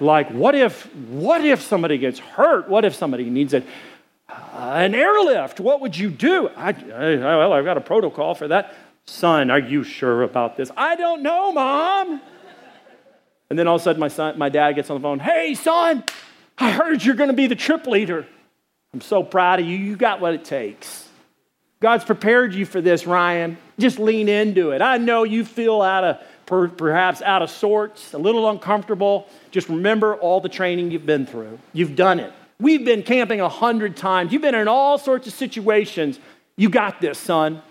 [0.00, 2.68] Like, what if, what if somebody gets hurt?
[2.68, 3.62] What if somebody needs a,
[4.28, 5.60] uh, an airlift?
[5.60, 6.48] What would you do?
[6.56, 8.74] I, I, well, I've got a protocol for that.
[9.04, 10.70] Son, are you sure about this?
[10.76, 12.20] I don't know, Mom.
[13.50, 15.18] And then all of a sudden, my son, my dad gets on the phone.
[15.18, 16.04] Hey, son,
[16.56, 18.26] I heard you're going to be the trip leader.
[18.94, 19.76] I'm so proud of you.
[19.76, 21.08] You got what it takes.
[21.80, 23.56] God's prepared you for this, Ryan.
[23.78, 24.82] Just lean into it.
[24.82, 29.28] I know you feel out of perhaps out of sorts, a little uncomfortable.
[29.50, 31.58] Just remember all the training you've been through.
[31.72, 32.32] You've done it.
[32.58, 34.32] We've been camping a hundred times.
[34.32, 36.18] You've been in all sorts of situations.
[36.56, 37.62] You got this, son.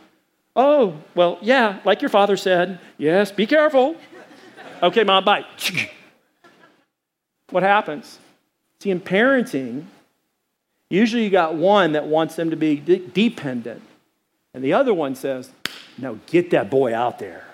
[0.56, 2.80] Oh, well, yeah, like your father said.
[2.98, 3.96] Yes, be careful.
[4.82, 5.46] Okay, mom, bye.
[7.50, 8.20] What happens?
[8.80, 9.86] See, in parenting,
[10.90, 13.82] usually you got one that wants them to be de- dependent,
[14.54, 15.50] and the other one says,
[15.98, 17.46] No, get that boy out there.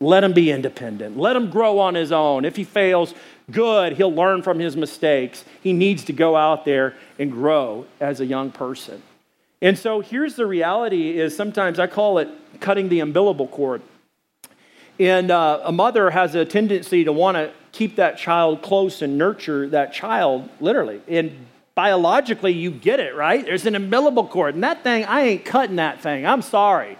[0.00, 1.16] Let him be independent.
[1.16, 2.44] Let him grow on his own.
[2.44, 3.14] If he fails,
[3.50, 3.94] good.
[3.94, 5.44] He'll learn from his mistakes.
[5.62, 9.02] He needs to go out there and grow as a young person.
[9.62, 12.28] And so here's the reality is sometimes I call it
[12.60, 13.80] cutting the umbilical cord.
[14.98, 19.18] And uh, a mother has a tendency to want to keep that child close and
[19.18, 21.00] nurture that child, literally.
[21.08, 23.44] And biologically, you get it, right?
[23.44, 24.54] There's an umbilical cord.
[24.54, 26.24] And that thing, I ain't cutting that thing.
[26.26, 26.96] I'm sorry.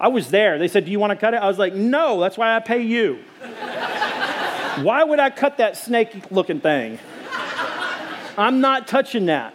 [0.00, 0.58] I was there.
[0.58, 1.38] They said, Do you want to cut it?
[1.38, 3.16] I was like, No, that's why I pay you.
[4.82, 6.98] why would I cut that snake looking thing?
[8.38, 9.54] I'm not touching that.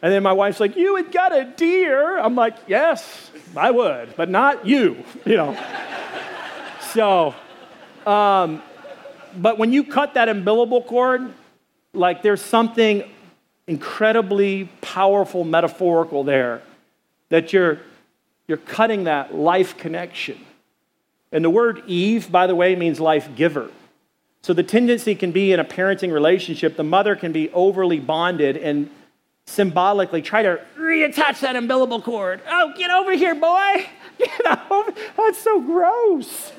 [0.00, 2.18] And then my wife's like, You would got a deer.
[2.18, 5.56] I'm like, Yes, I would, but not you, you know.
[6.92, 7.34] So,
[8.06, 8.62] um,
[9.36, 11.32] but when you cut that umbilical cord,
[11.92, 13.04] like there's something
[13.66, 16.62] incredibly powerful, metaphorical there
[17.28, 17.80] that you're
[18.46, 20.38] you're cutting that life connection.
[21.30, 23.70] And the word Eve, by the way, means life giver.
[24.40, 28.56] So the tendency can be in a parenting relationship, the mother can be overly bonded
[28.56, 28.90] and
[29.44, 32.40] symbolically try to reattach that umbilical cord.
[32.48, 33.86] Oh, get over here, boy.
[34.18, 34.92] Get over.
[35.16, 36.52] That's so gross.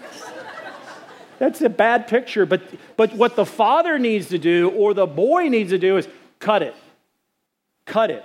[1.40, 2.46] That's a bad picture.
[2.46, 2.62] But,
[2.98, 6.08] but what the father needs to do or the boy needs to do is
[6.40, 6.76] cut it.
[7.86, 8.24] Cut it.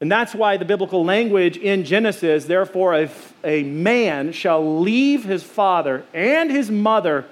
[0.00, 3.10] And that's why the biblical language in Genesis, therefore, a,
[3.42, 7.24] a man shall leave his father and his mother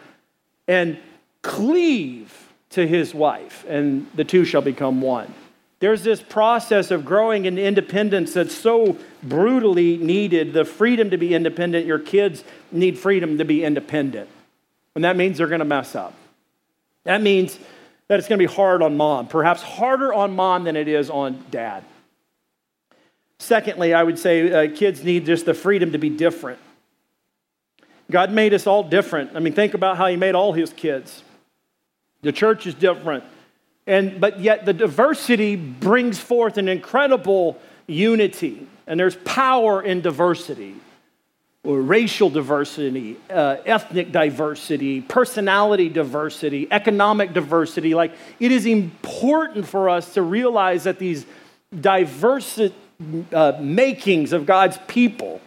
[0.67, 0.99] and
[1.43, 2.33] cleave
[2.71, 5.33] to his wife, and the two shall become one.
[5.79, 11.35] There's this process of growing in independence that's so brutally needed the freedom to be
[11.35, 11.85] independent.
[11.85, 14.31] Your kids need freedom to be independent.
[14.95, 16.15] And that means they're going to mess up.
[17.05, 17.59] That means
[18.09, 21.11] that it's going to be hard on mom, perhaps harder on mom than it is
[21.11, 21.85] on dad.
[23.39, 26.59] Secondly, I would say uh, kids need just the freedom to be different.
[28.11, 29.33] God made us all different.
[29.35, 31.23] I mean, think about how He made all His kids.
[32.23, 33.25] The church is different.
[33.87, 38.67] And, but yet, the diversity brings forth an incredible unity.
[38.87, 40.77] And there's power in diversity
[41.65, 47.95] or racial diversity, uh, ethnic diversity, personality diversity, economic diversity.
[47.95, 51.25] Like, it is important for us to realize that these
[51.81, 52.61] diverse
[53.33, 55.41] uh, makings of God's people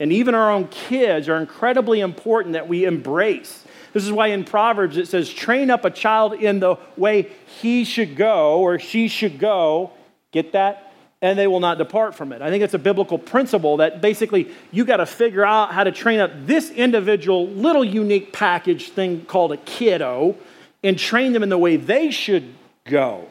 [0.00, 3.64] and even our own kids are incredibly important that we embrace.
[3.92, 7.84] This is why in Proverbs it says, train up a child in the way he
[7.84, 9.92] should go or she should go.
[10.32, 10.83] Get that?
[11.24, 12.42] And they will not depart from it.
[12.42, 15.90] I think it's a biblical principle that basically you got to figure out how to
[15.90, 20.36] train up this individual little unique package thing called a kiddo
[20.82, 23.26] and train them in the way they should go.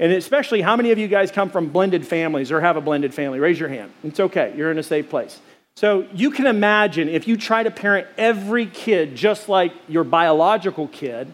[0.00, 3.14] And especially, how many of you guys come from blended families or have a blended
[3.14, 3.38] family?
[3.38, 3.92] Raise your hand.
[4.02, 5.38] It's okay, you're in a safe place.
[5.76, 10.88] So you can imagine if you try to parent every kid just like your biological
[10.88, 11.32] kid,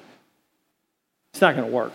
[1.32, 1.92] it's not going to work.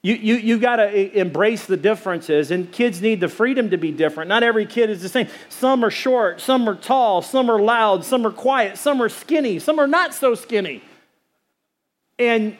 [0.00, 3.90] You, you, you got to embrace the differences, and kids need the freedom to be
[3.90, 4.28] different.
[4.28, 5.26] Not every kid is the same.
[5.48, 9.58] Some are short, some are tall, some are loud, some are quiet, some are skinny,
[9.58, 10.82] some are not so skinny.
[12.18, 12.56] And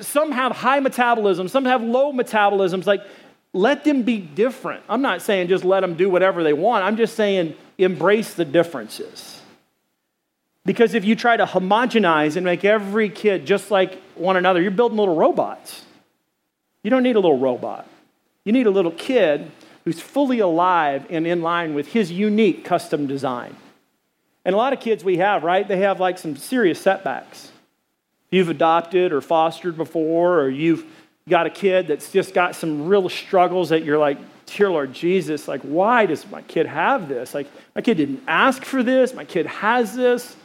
[0.00, 2.86] some have high metabolism, some have low metabolisms.
[2.86, 3.02] Like,
[3.52, 4.84] let them be different.
[4.88, 6.84] I'm not saying just let them do whatever they want.
[6.84, 9.40] I'm just saying embrace the differences.
[10.64, 14.70] Because if you try to homogenize and make every kid just like one another, you're
[14.70, 15.85] building little robots.
[16.86, 17.84] You don't need a little robot.
[18.44, 19.50] You need a little kid
[19.84, 23.56] who's fully alive and in line with his unique custom design.
[24.44, 25.66] And a lot of kids we have, right?
[25.66, 27.50] They have like some serious setbacks
[28.30, 30.84] you've adopted or fostered before, or you've
[31.28, 35.48] got a kid that's just got some real struggles that you're like, Dear Lord Jesus,
[35.48, 37.34] like, why does my kid have this?
[37.34, 40.36] Like, my kid didn't ask for this, my kid has this.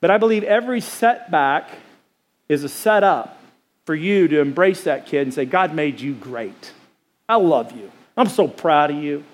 [0.00, 1.68] But I believe every setback
[2.48, 3.37] is a setup
[3.88, 6.74] for you to embrace that kid and say, God made you great.
[7.26, 7.90] I love you.
[8.18, 9.24] I'm so proud of you.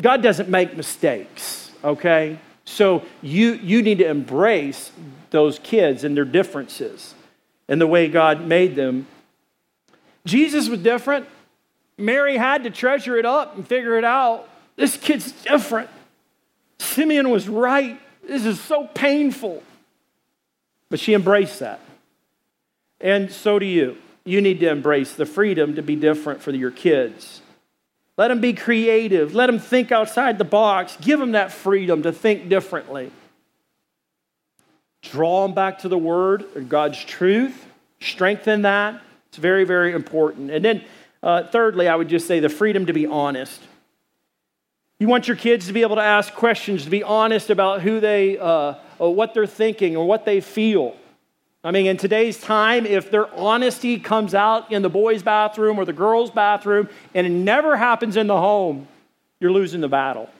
[0.00, 2.38] God doesn't make mistakes, okay?
[2.64, 4.90] So you, you need to embrace
[5.28, 7.14] those kids and their differences
[7.68, 9.06] and the way God made them.
[10.24, 11.26] Jesus was different.
[11.98, 14.48] Mary had to treasure it up and figure it out.
[14.76, 15.90] This kid's different.
[16.78, 18.00] Simeon was right.
[18.26, 19.62] This is so painful.
[20.88, 21.80] But she embraced that.
[23.00, 23.96] And so do you.
[24.24, 27.40] You need to embrace the freedom to be different for your kids.
[28.16, 29.34] Let them be creative.
[29.34, 30.96] Let them think outside the box.
[31.00, 33.12] Give them that freedom to think differently.
[35.02, 37.66] Draw them back to the Word and God's truth.
[38.00, 39.00] Strengthen that.
[39.28, 40.50] It's very, very important.
[40.50, 40.84] And then,
[41.22, 43.60] uh, thirdly, I would just say the freedom to be honest.
[44.98, 48.00] You want your kids to be able to ask questions, to be honest about who
[48.00, 50.96] they, uh, what they're thinking, or what they feel.
[51.68, 55.84] I mean, in today's time, if their honesty comes out in the boys' bathroom or
[55.84, 58.88] the girls' bathroom and it never happens in the home,
[59.38, 60.30] you're losing the battle.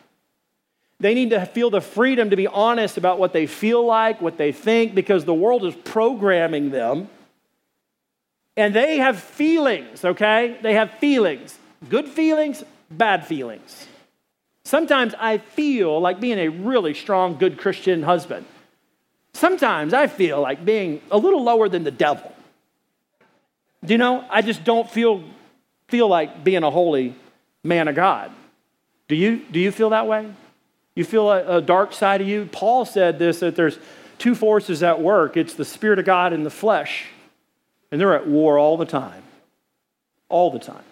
[1.01, 4.39] They need to feel the freedom to be honest about what they feel like, what
[4.39, 7.11] they think, because the world is programming them.
[8.57, 10.57] And they have feelings, okay?
[10.63, 11.59] They have feelings
[11.91, 13.87] good feelings, bad feelings.
[14.65, 18.47] Sometimes I feel like being a really strong, good Christian husband.
[19.39, 22.35] Sometimes I feel like being a little lower than the devil.
[23.85, 24.25] Do you know?
[24.29, 25.23] I just don't feel,
[25.87, 27.15] feel like being a holy
[27.63, 28.33] man of God.
[29.07, 30.29] Do you, do you feel that way?
[30.97, 32.49] You feel a, a dark side of you?
[32.51, 33.79] Paul said this that there's
[34.19, 37.07] two forces at work it's the Spirit of God and the flesh,
[37.93, 39.23] and they're at war all the time.
[40.29, 40.83] All the time.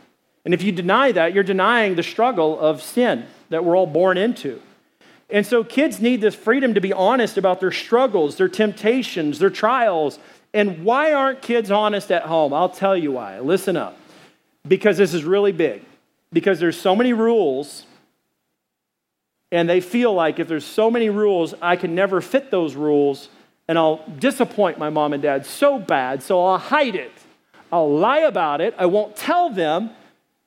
[0.45, 4.17] And if you deny that, you're denying the struggle of sin that we're all born
[4.17, 4.63] into.
[5.29, 9.51] And so kids need this freedom to be honest about their struggles, their temptations, their
[9.51, 10.19] trials.
[10.55, 12.53] And why aren't kids honest at home?
[12.53, 13.41] I'll tell you why.
[13.41, 13.99] Listen up.
[14.67, 15.85] Because this is really big.
[16.33, 17.87] Because there's so many rules
[19.53, 23.29] and they feel like if there's so many rules, I can never fit those rules
[23.69, 27.13] and I'll disappoint my mom and dad so bad, so I'll hide it.
[27.73, 28.75] I'll lie about it.
[28.79, 29.91] I won't tell them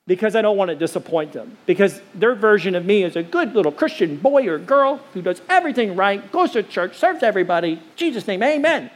[0.10, 1.56] because I don't want to disappoint them.
[1.68, 5.40] Because their version of me is a good little Christian boy or girl who does
[5.48, 7.80] everything right, goes to church, serves everybody.
[7.96, 8.90] Jesus' name, amen.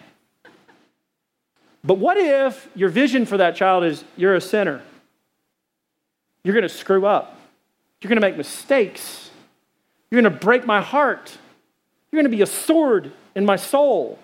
[1.84, 4.82] But what if your vision for that child is you're a sinner?
[6.44, 7.40] You're going to screw up.
[8.02, 9.30] You're going to make mistakes.
[10.10, 11.38] You're going to break my heart.
[12.12, 14.18] You're going to be a sword in my soul.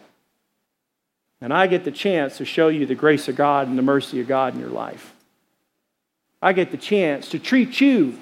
[1.39, 4.19] And I get the chance to show you the grace of God and the mercy
[4.21, 5.13] of God in your life.
[6.41, 8.17] I get the chance to treat you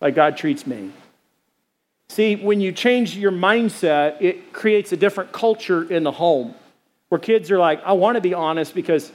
[0.00, 0.92] like God treats me.
[2.08, 6.54] See, when you change your mindset, it creates a different culture in the home
[7.08, 9.12] where kids are like, I want to be honest because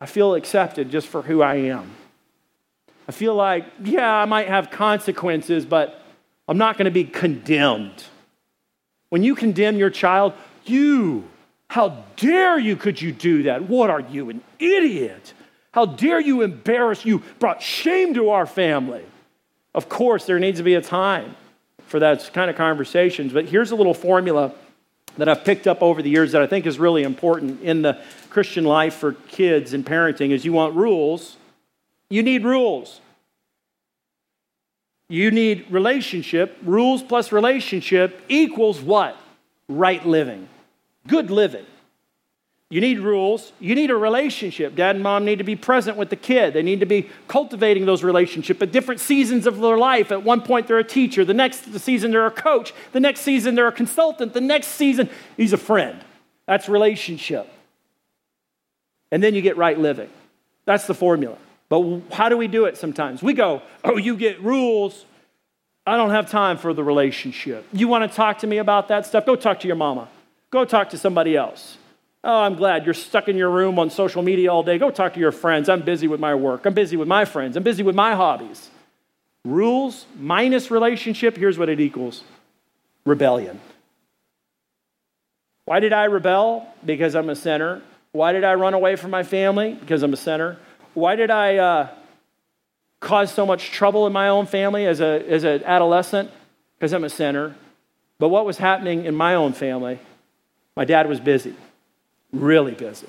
[0.00, 1.92] I feel accepted just for who I am.
[3.06, 6.02] I feel like, yeah, I might have consequences, but
[6.48, 8.04] I'm not going to be condemned.
[9.10, 10.32] When you condemn your child,
[10.64, 11.28] you,
[11.68, 13.68] how dare you could you do that?
[13.68, 15.34] What are you, an idiot?
[15.72, 17.22] How dare you embarrass you?
[17.38, 19.04] Brought shame to our family.
[19.74, 21.34] Of course, there needs to be a time
[21.86, 24.52] for that kind of conversations, but here's a little formula
[25.18, 28.00] that I've picked up over the years that I think is really important in the
[28.30, 31.36] Christian life for kids and parenting is you want rules.
[32.08, 33.00] You need rules.
[35.08, 36.56] You need relationship.
[36.62, 39.16] Rules plus relationship equals what?
[39.68, 40.48] Right living.
[41.06, 41.66] Good living.
[42.72, 43.52] You need rules.
[43.60, 44.74] You need a relationship.
[44.74, 46.54] Dad and mom need to be present with the kid.
[46.54, 50.10] They need to be cultivating those relationships at different seasons of their life.
[50.10, 51.22] At one point, they're a teacher.
[51.22, 52.72] The next season, they're a coach.
[52.92, 54.32] The next season, they're a consultant.
[54.32, 56.02] The next season, he's a friend.
[56.46, 57.46] That's relationship.
[59.10, 60.08] And then you get right living.
[60.64, 61.36] That's the formula.
[61.68, 63.22] But how do we do it sometimes?
[63.22, 65.04] We go, oh, you get rules.
[65.86, 67.66] I don't have time for the relationship.
[67.70, 69.26] You want to talk to me about that stuff?
[69.26, 70.08] Go talk to your mama.
[70.50, 71.76] Go talk to somebody else.
[72.24, 74.78] Oh, I'm glad you're stuck in your room on social media all day.
[74.78, 75.68] Go talk to your friends.
[75.68, 76.66] I'm busy with my work.
[76.66, 77.56] I'm busy with my friends.
[77.56, 78.70] I'm busy with my hobbies.
[79.44, 82.22] Rules minus relationship, here's what it equals
[83.04, 83.60] rebellion.
[85.64, 86.68] Why did I rebel?
[86.84, 87.82] Because I'm a sinner.
[88.12, 89.74] Why did I run away from my family?
[89.74, 90.58] Because I'm a sinner.
[90.94, 91.88] Why did I uh,
[93.00, 96.30] cause so much trouble in my own family as, a, as an adolescent?
[96.78, 97.56] Because I'm a sinner.
[98.20, 99.98] But what was happening in my own family?
[100.76, 101.56] My dad was busy
[102.32, 103.06] really busy,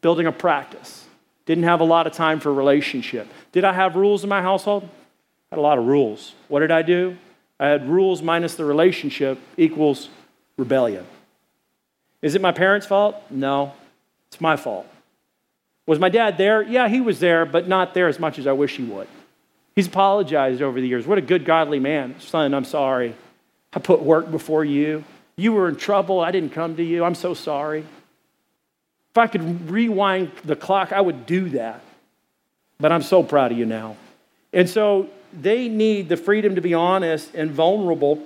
[0.00, 1.06] building a practice.
[1.46, 3.28] Didn't have a lot of time for relationship.
[3.50, 4.84] Did I have rules in my household?
[4.84, 6.34] I had a lot of rules.
[6.48, 7.16] What did I do?
[7.58, 10.08] I had rules minus the relationship equals
[10.56, 11.06] rebellion.
[12.20, 13.16] Is it my parents' fault?
[13.30, 13.72] No,
[14.28, 14.86] it's my fault.
[15.86, 16.62] Was my dad there?
[16.62, 19.08] Yeah, he was there, but not there as much as I wish he would.
[19.74, 21.06] He's apologized over the years.
[21.06, 22.20] What a good, godly man.
[22.20, 23.16] Son, I'm sorry.
[23.72, 25.04] I put work before you.
[25.34, 26.20] You were in trouble.
[26.20, 27.04] I didn't come to you.
[27.04, 27.84] I'm so sorry.
[29.12, 31.82] If I could rewind the clock, I would do that.
[32.80, 33.96] But I'm so proud of you now.
[34.54, 38.22] And so they need the freedom to be honest and vulnerable.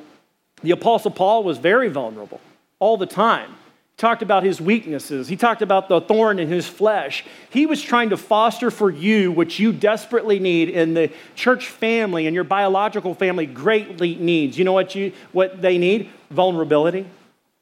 [0.62, 2.40] The Apostle Paul was very vulnerable
[2.78, 3.50] all the time.
[3.50, 7.24] He talked about his weaknesses, he talked about the thorn in his flesh.
[7.50, 12.26] He was trying to foster for you what you desperately need in the church family
[12.26, 14.56] and your biological family greatly needs.
[14.56, 16.10] You know what, you, what they need?
[16.30, 17.06] Vulnerability,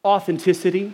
[0.04, 0.92] authenticity,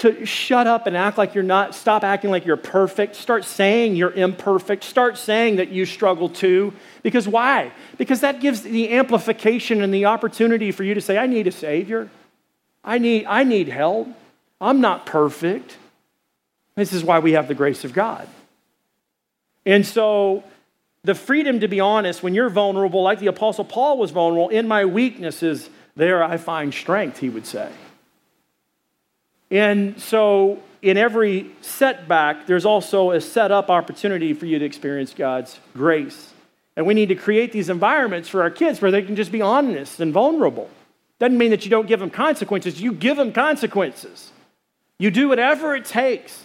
[0.00, 3.16] to shut up and act like you're not, stop acting like you're perfect.
[3.16, 4.82] Start saying you're imperfect.
[4.82, 6.72] Start saying that you struggle too.
[7.02, 7.72] Because why?
[7.98, 11.52] Because that gives the amplification and the opportunity for you to say, I need a
[11.52, 12.08] Savior.
[12.82, 14.08] I need, I need help.
[14.58, 15.76] I'm not perfect.
[16.76, 18.26] This is why we have the grace of God.
[19.66, 20.44] And so,
[21.02, 24.66] the freedom to be honest, when you're vulnerable, like the Apostle Paul was vulnerable, in
[24.66, 27.70] my weaknesses, there I find strength, he would say.
[29.50, 35.12] And so, in every setback, there's also a set up opportunity for you to experience
[35.12, 36.32] God's grace.
[36.76, 39.42] And we need to create these environments for our kids where they can just be
[39.42, 40.70] honest and vulnerable.
[41.18, 44.32] Doesn't mean that you don't give them consequences, you give them consequences.
[44.98, 46.44] You do whatever it takes.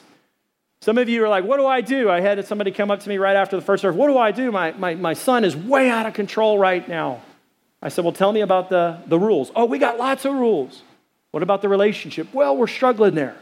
[0.81, 2.09] Some of you are like, What do I do?
[2.09, 3.97] I had somebody come up to me right after the first service.
[3.97, 4.51] What do I do?
[4.51, 7.21] My, my, my son is way out of control right now.
[7.81, 9.51] I said, Well, tell me about the, the rules.
[9.55, 10.83] Oh, we got lots of rules.
[11.35, 12.33] What about the relationship?
[12.33, 13.35] Well, we're struggling there.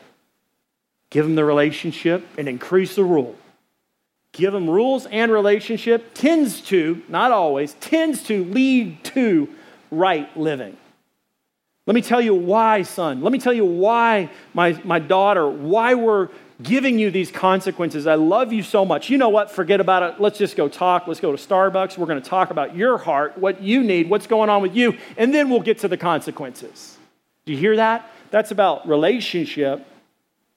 [1.11, 3.35] Give them the relationship and increase the rule.
[4.31, 9.47] Give them rules and relationship tends to, not always, tends to lead to
[9.91, 10.75] right living.
[11.85, 13.21] Let me tell you why, son.
[13.21, 16.29] Let me tell you why, my, my daughter, why we're
[16.63, 18.07] giving you these consequences.
[18.07, 19.11] I love you so much.
[19.11, 19.51] You know what?
[19.51, 20.19] Forget about it.
[20.19, 21.05] Let's just go talk.
[21.05, 21.99] Let's go to Starbucks.
[21.99, 24.97] We're going to talk about your heart, what you need, what's going on with you,
[25.15, 26.97] and then we'll get to the consequences.
[27.45, 28.09] Do you hear that?
[28.31, 29.85] That's about relationship,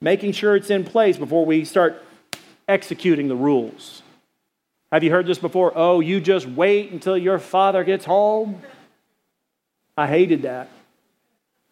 [0.01, 2.03] making sure it's in place before we start
[2.68, 4.03] executing the rules.
[4.93, 5.72] Have you heard this before?
[5.74, 8.62] Oh, you just wait until your father gets home.
[9.97, 10.68] I hated that.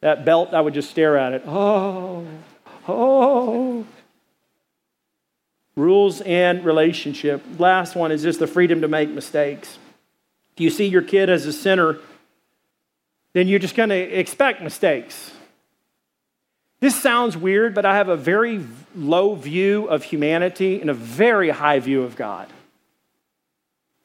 [0.00, 1.42] That belt, I would just stare at it.
[1.46, 2.26] Oh,
[2.88, 3.86] oh.
[5.76, 7.42] Rules and relationship.
[7.58, 9.78] Last one is just the freedom to make mistakes.
[10.56, 11.98] Do you see your kid as a sinner?
[13.34, 15.32] Then you're just going to expect mistakes.
[16.80, 18.64] This sounds weird, but I have a very
[18.94, 22.48] low view of humanity and a very high view of God.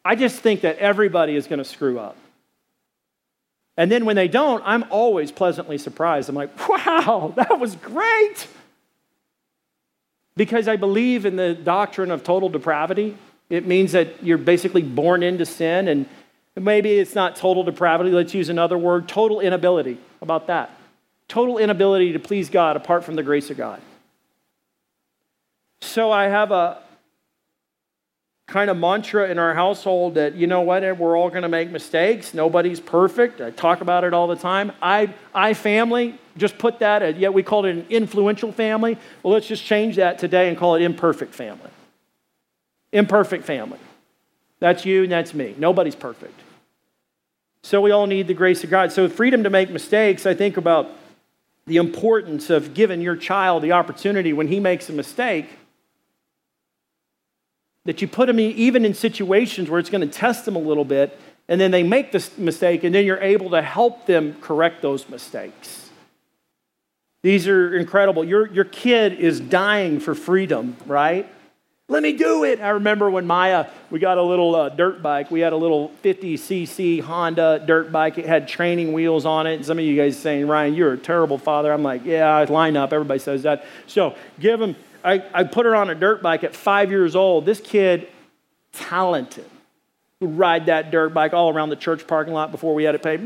[0.04, 2.18] I just think that everybody is going to screw up.
[3.78, 6.30] And then when they don't, I'm always pleasantly surprised.
[6.30, 8.48] I'm like, wow, that was great.
[10.36, 13.18] Because I believe in the doctrine of total depravity.
[13.50, 16.08] It means that you're basically born into sin and
[16.60, 18.12] Maybe it's not total depravity.
[18.12, 19.96] Let's use another word total inability.
[19.96, 20.72] How about that?
[21.28, 23.82] Total inability to please God apart from the grace of God.
[25.82, 26.82] So I have a
[28.48, 31.70] kind of mantra in our household that, you know what, we're all going to make
[31.70, 32.34] mistakes.
[32.34, 33.42] Nobody's perfect.
[33.42, 34.72] I talk about it all the time.
[34.82, 38.98] I, I family, just put that, at, yeah, we called it an influential family.
[39.22, 41.70] Well, let's just change that today and call it imperfect family.
[42.92, 43.80] Imperfect family.
[44.60, 45.54] That's you and that's me.
[45.58, 46.34] Nobody's perfect.
[47.64, 48.92] So we all need the grace of God.
[48.92, 50.90] So, freedom to make mistakes, I think about
[51.68, 55.48] the importance of giving your child the opportunity when he makes a mistake
[57.86, 60.86] that you put them even in situations where it's going to test them a little
[60.86, 64.82] bit, and then they make this mistake, and then you're able to help them correct
[64.82, 65.90] those mistakes.
[67.22, 68.24] These are incredible.
[68.24, 71.28] Your, your kid is dying for freedom, right?
[71.90, 72.62] Let me do it.
[72.62, 75.32] I remember when Maya, we got a little uh, dirt bike.
[75.32, 78.20] We had a little 50cc Honda dirt bike.
[78.20, 79.56] It had training wheels on it.
[79.56, 81.74] And some of you guys saying, Ryan, you're a terrible father.
[81.74, 82.94] I'm like, yeah, I line up.
[82.94, 83.66] Everybody says that.
[83.88, 87.48] So give him, I, I put her on a dirt bike at five years old.
[87.48, 88.08] This kid,
[88.72, 89.50] talented,
[90.20, 93.02] would ride that dirt bike all around the church parking lot before we had it
[93.02, 93.26] paid.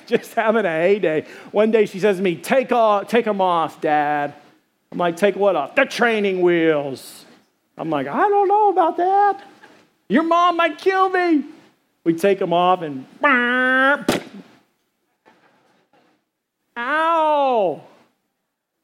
[0.06, 1.26] Just having a heyday.
[1.50, 4.32] One day she says to me, take, off, take them off, Dad.
[4.92, 5.74] I'm like, take what off?
[5.74, 7.24] The training wheels.
[7.78, 9.42] I'm like, I don't know about that.
[10.10, 11.46] Your mom might kill me.
[12.04, 13.06] We take them off and.
[16.76, 17.82] Ow!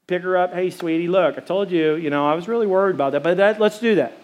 [0.06, 0.54] Pick her up.
[0.54, 3.36] Hey, sweetie, look, I told you, you know, I was really worried about that, but
[3.36, 4.14] that, let's do that.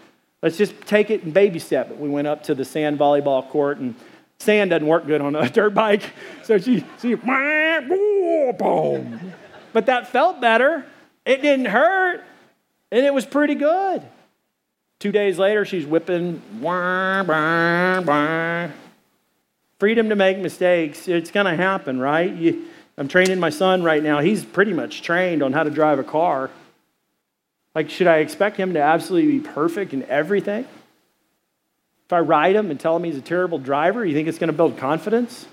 [0.41, 1.99] Let's just take it and baby step it.
[1.99, 3.93] We went up to the sand volleyball court, and
[4.39, 6.01] sand doesn't work good on a dirt bike.
[6.41, 7.13] So she, she,
[8.57, 9.33] boom.
[9.71, 10.85] But that felt better.
[11.25, 12.23] It didn't hurt,
[12.91, 14.03] and it was pretty good.
[14.99, 16.41] Two days later, she's whipping.
[19.79, 21.07] Freedom to make mistakes.
[21.07, 22.33] It's going to happen, right?
[22.33, 22.65] You,
[22.97, 24.19] I'm training my son right now.
[24.19, 26.49] He's pretty much trained on how to drive a car.
[27.73, 30.65] Like, should I expect him to absolutely be perfect in everything?
[32.05, 34.47] If I ride him and tell him he's a terrible driver, you think it's going
[34.47, 35.45] to build confidence?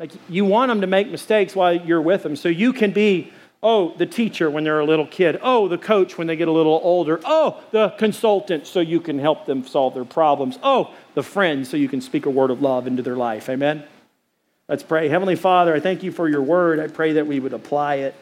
[0.00, 3.32] Like, you want him to make mistakes while you're with him so you can be,
[3.62, 6.52] oh, the teacher when they're a little kid, oh, the coach when they get a
[6.52, 11.22] little older, oh, the consultant so you can help them solve their problems, oh, the
[11.22, 13.48] friend so you can speak a word of love into their life.
[13.48, 13.84] Amen?
[14.68, 15.08] Let's pray.
[15.08, 16.78] Heavenly Father, I thank you for your word.
[16.78, 18.14] I pray that we would apply it.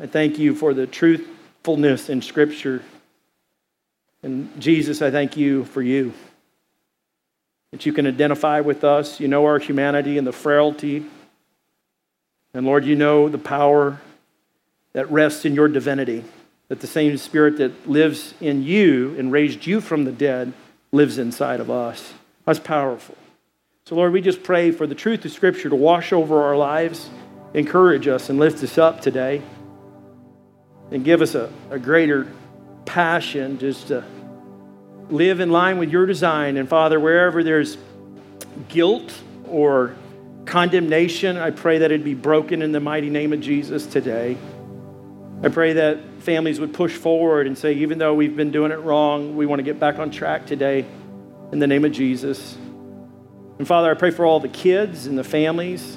[0.00, 2.82] I thank you for the truthfulness in Scripture.
[4.22, 6.12] And Jesus, I thank you for you.
[7.70, 9.20] That you can identify with us.
[9.20, 11.06] You know our humanity and the frailty.
[12.54, 14.00] And Lord, you know the power
[14.92, 16.24] that rests in your divinity.
[16.68, 20.52] That the same Spirit that lives in you and raised you from the dead
[20.92, 22.14] lives inside of us.
[22.46, 23.16] That's powerful.
[23.86, 27.10] So, Lord, we just pray for the truth of Scripture to wash over our lives,
[27.52, 29.42] encourage us, and lift us up today
[30.90, 32.32] and give us a, a greater
[32.86, 34.04] passion just to
[35.10, 36.56] live in line with your design.
[36.56, 37.76] And Father, wherever there's
[38.68, 39.12] guilt
[39.48, 39.96] or
[40.46, 44.36] condemnation, I pray that it be broken in the mighty name of Jesus today.
[45.42, 48.80] I pray that families would push forward and say, even though we've been doing it
[48.80, 50.86] wrong, we want to get back on track today
[51.52, 52.56] in the name of Jesus.
[53.58, 55.96] And Father, I pray for all the kids and the families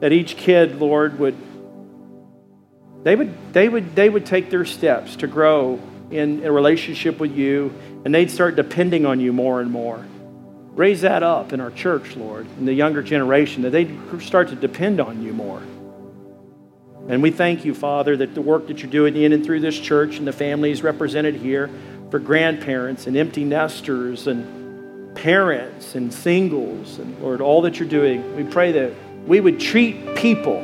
[0.00, 1.36] that each kid, Lord, would
[3.02, 7.36] they would, they would, they would take their steps to grow in a relationship with
[7.36, 7.72] you,
[8.04, 10.04] and they'd start depending on you more and more.
[10.76, 14.54] Raise that up in our church, Lord, in the younger generation, that they'd start to
[14.54, 15.62] depend on you more.
[17.08, 19.78] And we thank you, Father, that the work that you're doing in and through this
[19.78, 21.70] church and the families represented here
[22.10, 28.36] for grandparents and empty nesters and parents and singles, and Lord, all that you're doing,
[28.36, 28.92] we pray that
[29.26, 30.60] we would treat people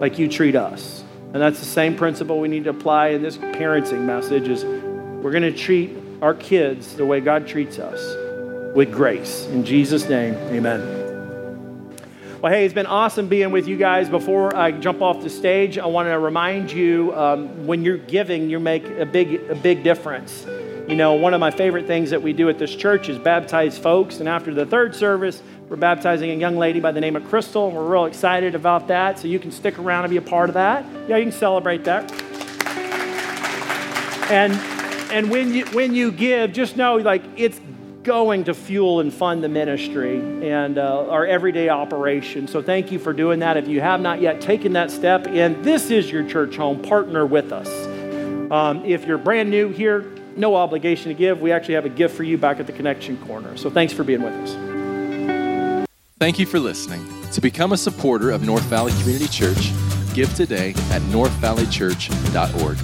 [0.00, 1.04] like you treat us.
[1.32, 5.30] And that's the same principle we need to apply in this parenting message is we're
[5.30, 8.19] going to treat our kids the way God treats us
[8.74, 9.46] with grace.
[9.46, 11.00] In Jesus' name, amen.
[12.40, 14.08] Well, hey, it's been awesome being with you guys.
[14.08, 18.48] Before I jump off the stage, I want to remind you um, when you're giving,
[18.48, 20.46] you make a big, a big difference.
[20.88, 23.76] You know, one of my favorite things that we do at this church is baptize
[23.78, 24.20] folks.
[24.20, 27.68] And after the third service, we're baptizing a young lady by the name of Crystal,
[27.68, 29.18] and we're real excited about that.
[29.18, 30.84] So you can stick around and be a part of that.
[31.08, 32.10] Yeah, you can celebrate that.
[34.30, 34.54] And
[35.12, 37.60] and when you when you give, just know like it's
[38.02, 42.48] going to fuel and fund the ministry and uh, our everyday operation.
[42.48, 43.56] So thank you for doing that.
[43.56, 47.26] If you have not yet taken that step, and this is your church home, partner
[47.26, 47.68] with us.
[48.50, 51.40] Um, if you're brand new here, no obligation to give.
[51.40, 53.56] We actually have a gift for you back at the Connection Corner.
[53.56, 55.86] So thanks for being with us.
[56.18, 57.06] Thank you for listening.
[57.32, 59.72] To become a supporter of North Valley Community Church,
[60.14, 62.76] give today at northvalleychurch.org.